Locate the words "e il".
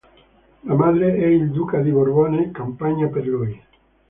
1.15-1.51